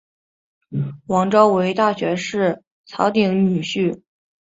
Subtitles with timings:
[1.05, 4.01] 王诏为大学士曹鼐女婿。